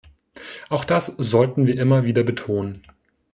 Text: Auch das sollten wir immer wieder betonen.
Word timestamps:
Auch 0.69 0.83
das 0.83 1.05
sollten 1.19 1.67
wir 1.67 1.79
immer 1.79 2.03
wieder 2.03 2.23
betonen. 2.23 2.81